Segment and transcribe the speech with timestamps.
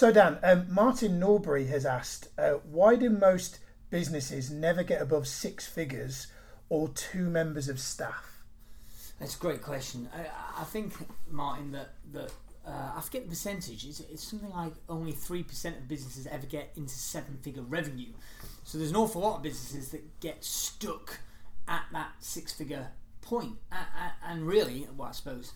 [0.00, 3.58] So, Dan, um, Martin Norbury has asked uh, why do most
[3.90, 6.28] businesses never get above six figures
[6.70, 8.42] or two members of staff?
[9.18, 10.08] That's a great question.
[10.14, 10.94] I, I think,
[11.30, 12.32] Martin, that, that
[12.66, 13.84] uh, I forget the percentage.
[13.84, 18.14] It's, it's something like only three percent of businesses ever get into seven-figure revenue.
[18.64, 21.18] So there's an awful lot of businesses that get stuck
[21.68, 22.88] at that six-figure
[23.20, 23.58] point.
[24.26, 25.52] And really, well, I suppose.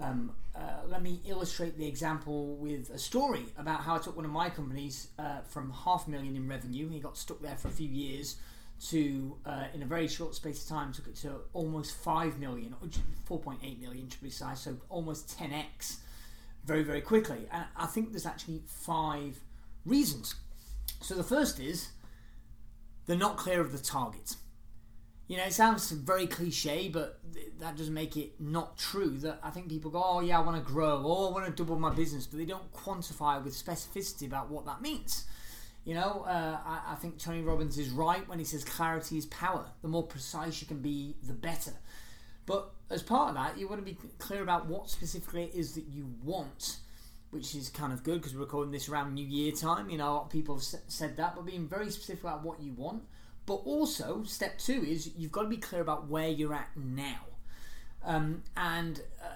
[0.00, 4.24] Um, uh, let me illustrate the example with a story about how I took one
[4.24, 6.88] of my companies uh, from half a million in revenue.
[6.88, 8.36] He got stuck there for a few years
[8.88, 12.74] to, uh, in a very short space of time, took it to almost 5 million,
[13.28, 15.98] 4.8 million to be precise, so almost 10x
[16.64, 17.46] very, very quickly.
[17.52, 19.38] And I think there's actually five
[19.84, 20.34] reasons.
[21.00, 21.90] So the first is
[23.06, 24.36] they're not clear of the target.
[25.32, 27.18] You know, it sounds very cliche, but
[27.58, 29.16] that doesn't make it not true.
[29.16, 31.52] That I think people go, "Oh yeah, I want to grow, or I want to
[31.52, 35.24] double my business," but they don't quantify with specificity about what that means.
[35.86, 39.24] You know, uh, I, I, think Tony Robbins is right when he says clarity is
[39.24, 39.64] power.
[39.80, 41.72] The more precise you can be, the better.
[42.44, 45.76] But as part of that, you want to be clear about what specifically it is
[45.76, 46.76] that you want,
[47.30, 49.88] which is kind of good because we're recording this around New Year time.
[49.88, 52.60] You know, a lot of people have said that, but being very specific about what
[52.60, 53.04] you want.
[53.44, 57.20] But also, step two is you've got to be clear about where you're at now.
[58.04, 59.26] Um, and uh,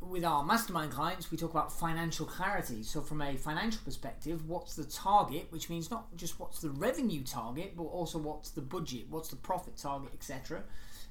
[0.00, 2.82] with our mastermind clients, we talk about financial clarity.
[2.82, 7.22] So, from a financial perspective, what's the target, which means not just what's the revenue
[7.24, 10.62] target, but also what's the budget, what's the profit target, etc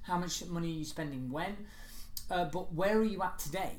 [0.06, 1.56] how much money are you spending when,
[2.30, 3.78] uh, but where are you at today?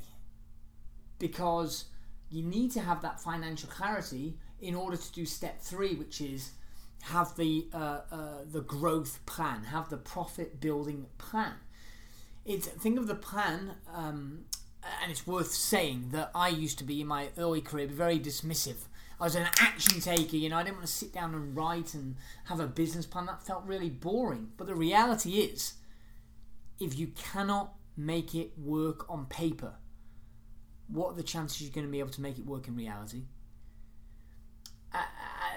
[1.18, 1.84] Because
[2.30, 6.50] you need to have that financial clarity in order to do step three, which is
[7.12, 8.18] have the uh, uh,
[8.50, 11.54] the growth plan, have the profit building plan.
[12.44, 14.44] It's think of the plan, um,
[15.02, 18.88] and it's worth saying that I used to be in my early career very dismissive.
[19.20, 20.56] I was an action taker, you know.
[20.56, 23.26] I didn't want to sit down and write and have a business plan.
[23.26, 24.48] That felt really boring.
[24.56, 25.74] But the reality is,
[26.80, 29.74] if you cannot make it work on paper,
[30.88, 33.22] what are the chances you're going to be able to make it work in reality?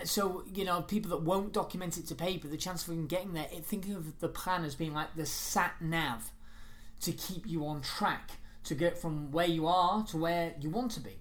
[0.04, 3.34] So you know people that won't document it to paper, the chance of even getting
[3.34, 3.48] there.
[3.64, 6.32] Thinking of the plan as being like the sat nav
[7.02, 8.32] to keep you on track
[8.66, 11.18] to get from where you are to where you want to be.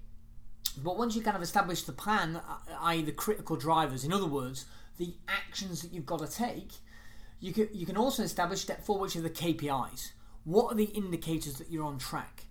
[0.83, 4.27] But once you kind of establish the plan, uh, i.e., the critical drivers, in other
[4.27, 4.67] words,
[4.99, 6.73] the actions that you've got to take,
[7.41, 10.13] you can, you can also establish step four, which are the KPIs.
[10.45, 12.45] What are the indicators that you're on track?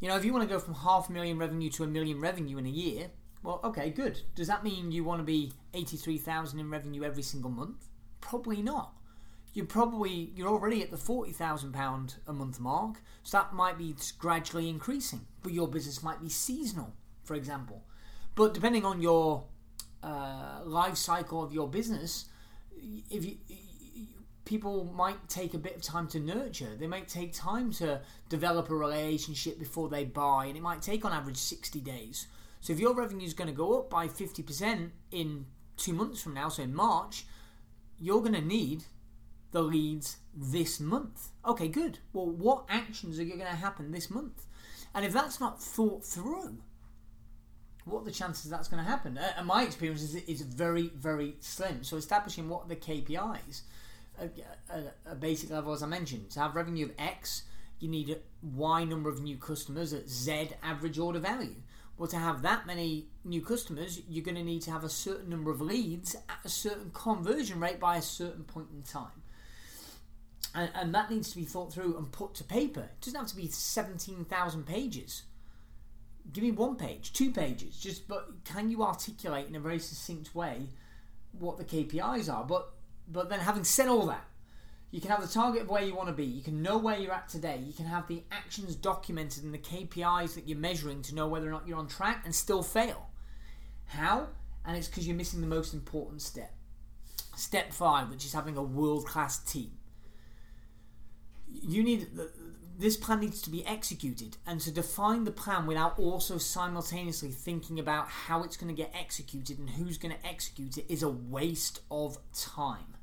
[0.00, 2.20] You know, if you want to go from half a million revenue to a million
[2.20, 3.10] revenue in a year,
[3.42, 4.20] well, okay, good.
[4.34, 7.86] Does that mean you want to be 83,000 in revenue every single month?
[8.20, 8.92] Probably not.
[9.54, 13.94] You're probably you're already at the 40,000 pound a month mark, so that might be
[14.18, 15.26] gradually increasing.
[15.42, 16.94] But your business might be seasonal,
[17.24, 17.84] for example.
[18.34, 19.44] But depending on your
[20.02, 22.26] uh, life cycle of your business,
[23.10, 23.38] if you
[24.48, 26.74] people might take a bit of time to nurture.
[26.74, 28.00] They might take time to
[28.30, 32.26] develop a relationship before they buy, and it might take on average 60 days.
[32.60, 35.46] So if your revenue is going to go up by 50% in
[35.76, 37.24] two months from now, so in March,
[37.98, 38.84] you're going to need
[39.52, 41.28] the leads this month.
[41.46, 41.98] Okay, good.
[42.12, 44.46] Well, what actions are going to happen this month?
[44.94, 46.58] And if that's not thought through,
[47.84, 49.16] what are the chances that's going to happen?
[49.16, 51.84] Uh, and my experience is it's very, very slim.
[51.84, 53.62] So establishing what the KPIs
[54.20, 54.28] a, uh,
[54.70, 56.30] a, uh, a uh, basic level, as I mentioned.
[56.30, 57.44] To have revenue of X,
[57.80, 61.56] you need a Y number of new customers at Z average order value.
[61.98, 65.28] Well, to have that many new customers, you're going to need to have a certain
[65.28, 69.22] number of leads at a certain conversion rate by a certain point in time.
[70.54, 72.82] And, and that needs to be thought through and put to paper.
[72.82, 75.24] It doesn't have to be 17,000 pages.
[76.32, 77.76] Give me one page, two pages.
[77.76, 80.68] Just, but can you articulate in a very succinct way
[81.32, 82.44] what the KPIs are?
[82.44, 82.70] But
[83.10, 84.24] but then, having said all that,
[84.90, 86.24] you can have the target of where you want to be.
[86.24, 87.60] You can know where you're at today.
[87.64, 91.46] You can have the actions documented and the KPIs that you're measuring to know whether
[91.46, 93.10] or not you're on track and still fail.
[93.86, 94.28] How?
[94.64, 96.54] And it's because you're missing the most important step.
[97.36, 99.72] Step five, which is having a world class team.
[101.50, 102.08] You need
[102.78, 107.80] this plan needs to be executed, and to define the plan without also simultaneously thinking
[107.80, 111.08] about how it's going to get executed and who's going to execute it is a
[111.08, 112.97] waste of time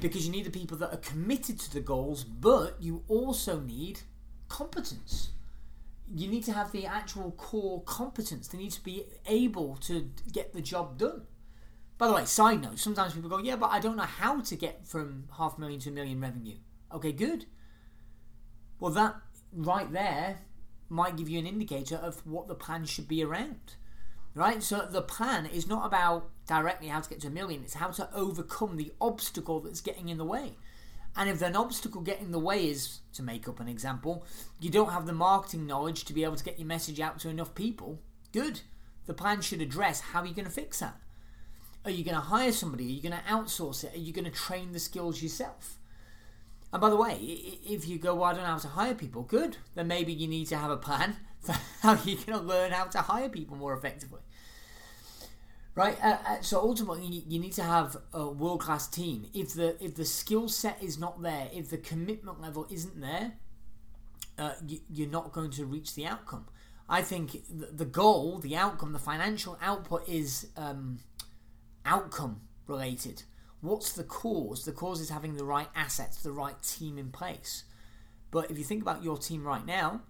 [0.00, 4.00] because you need the people that are committed to the goals, but you also need
[4.48, 5.30] competence.
[6.08, 8.48] You need to have the actual core competence.
[8.48, 11.22] They need to be able to get the job done.
[11.98, 14.56] By the way, side note, sometimes people go, yeah, but I don't know how to
[14.56, 16.56] get from half a million to a million revenue.
[16.92, 17.46] Okay, good.
[18.78, 19.16] Well, that
[19.52, 20.40] right there
[20.88, 23.74] might give you an indicator of what the plan should be around.
[24.36, 24.62] Right?
[24.62, 27.88] So the plan is not about directly how to get to a million, it's how
[27.88, 30.52] to overcome the obstacle that's getting in the way.
[31.16, 34.26] And if an obstacle getting in the way is, to make up an example,
[34.60, 37.30] you don't have the marketing knowledge to be able to get your message out to
[37.30, 37.98] enough people,
[38.32, 38.60] good.
[39.06, 40.96] The plan should address how you're going to fix that?
[41.86, 42.84] Are you going to hire somebody?
[42.84, 43.94] Are you going to outsource it?
[43.94, 45.78] Are you going to train the skills yourself?
[46.72, 49.22] And by the way, if you go, well, I don't know how to hire people,
[49.22, 49.56] good.
[49.74, 52.84] Then maybe you need to have a plan for how you're going to learn how
[52.84, 54.20] to hire people more effectively.
[55.76, 59.26] Right, uh, uh, so ultimately, you need to have a world class team.
[59.34, 63.34] If the if the skill set is not there, if the commitment level isn't there,
[64.38, 66.46] uh, you, are not going to reach the outcome.
[66.88, 71.00] I think the goal, the outcome, the financial output is um,
[71.84, 73.24] outcome related.
[73.60, 74.64] What's the cause?
[74.64, 77.64] The cause is having the right assets, the right team in place.
[78.30, 80.00] But if you think about your team right now,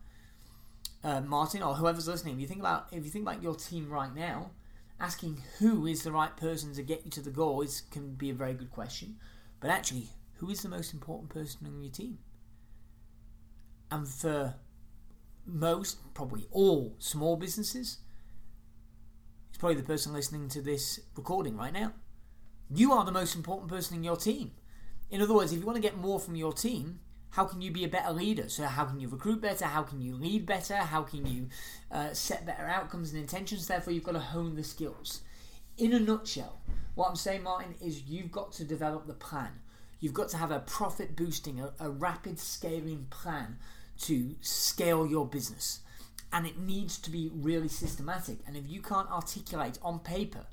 [1.03, 3.91] uh, Martin or whoever's listening, if you think about if you think about your team
[3.91, 4.51] right now,
[4.99, 8.31] asking who is the right person to get you to the goal is can be
[8.31, 9.17] a very good question.
[9.61, 10.09] But actually,
[10.39, 12.19] who is the most important person on your team?
[13.91, 14.55] And for
[15.45, 17.99] most, probably all small businesses,
[19.49, 21.93] it's probably the person listening to this recording right now.
[22.71, 24.53] You are the most important person in your team.
[25.11, 27.71] In other words, if you want to get more from your team, how can you
[27.71, 28.49] be a better leader?
[28.49, 29.67] So, how can you recruit better?
[29.67, 30.77] How can you lead better?
[30.77, 31.49] How can you
[31.91, 33.67] uh, set better outcomes and intentions?
[33.67, 35.21] Therefore, you've got to hone the skills.
[35.77, 36.61] In a nutshell,
[36.95, 39.61] what I'm saying, Martin, is you've got to develop the plan.
[40.01, 43.59] You've got to have a profit boosting, a, a rapid scaling plan
[44.03, 45.81] to scale your business.
[46.33, 48.39] And it needs to be really systematic.
[48.47, 50.47] And if you can't articulate on paper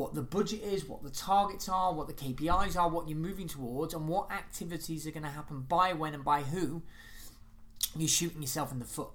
[0.00, 3.46] what the budget is, what the targets are, what the KPIs are, what you're moving
[3.46, 6.82] towards, and what activities are going to happen by when and by who,
[7.94, 9.10] you're shooting yourself in the foot.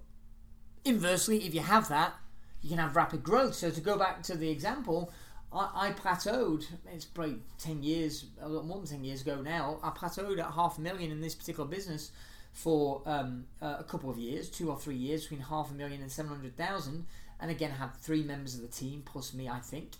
[0.83, 2.13] Inversely, if you have that,
[2.61, 3.55] you can have rapid growth.
[3.55, 5.11] So to go back to the example,
[5.51, 6.67] I, I plateaued.
[6.93, 9.79] It's probably ten years, a lot more than ten years ago now.
[9.81, 12.11] I plateaued at half a million in this particular business
[12.53, 16.01] for um, uh, a couple of years, two or three years, between half a million
[16.03, 17.07] and seven hundred thousand.
[17.39, 19.93] And again, had three members of the team plus me, I think.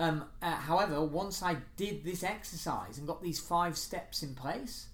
[0.00, 4.86] Um, uh, however, once I did this exercise and got these five steps in place,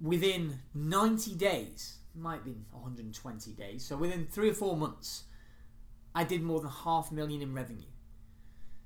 [0.00, 5.22] within 90 days, might be 120 days, so within three or four months,
[6.16, 7.86] I did more than half a million in revenue.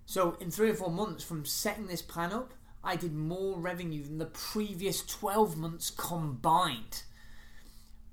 [0.04, 2.52] So in three or four months from setting this plan up,
[2.84, 7.04] I did more revenue than the previous 12 months combined.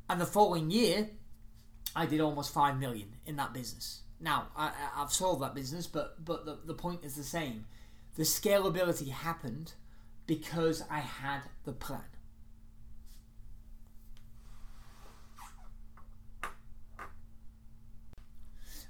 [0.09, 1.09] And the following year,
[1.93, 4.03] I did almost 5 million in that business.
[4.19, 7.65] Now, I, have sold that business, but but the, the point is the same.
[8.15, 9.73] The scalability happened
[10.25, 12.03] because I had the plan.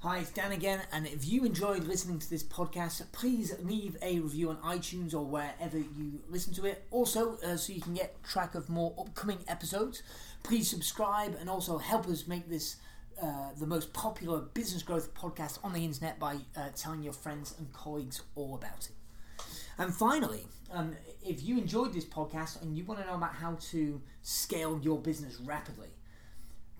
[0.01, 4.19] Hi, it's Dan again, and if you enjoyed listening to this podcast, please leave a
[4.19, 6.85] review on iTunes or wherever you listen to it.
[6.91, 10.03] Also, uh, so you can get track of more upcoming episodes,
[10.43, 12.77] please subscribe and also help us make this
[13.21, 17.55] uh, the most popular business growth podcast on the internet by uh, telling your friends
[17.57, 19.43] and colleagues all about it.
[19.77, 23.57] And finally, um, if you enjoyed this podcast and you want to know about how
[23.71, 25.89] to scale your business rapidly,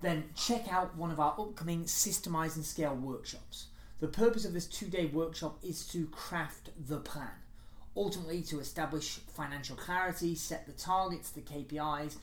[0.00, 3.66] then check out one of our upcoming Systemize and Scale workshops.
[4.00, 7.30] The purpose of this two day workshop is to craft the plan,
[7.96, 12.16] ultimately, to establish financial clarity, set the targets, the KPIs,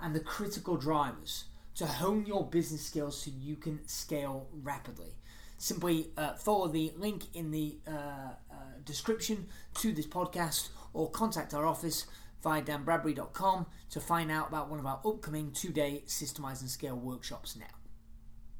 [0.00, 1.44] and the critical drivers
[1.76, 5.14] to hone your business skills so you can scale rapidly.
[5.58, 11.54] Simply uh, follow the link in the uh, uh, description to this podcast or contact
[11.54, 12.06] our office
[12.42, 16.96] via danbradbury.com to find out about one of our upcoming two day Systemize and Scale
[16.96, 17.81] workshops now.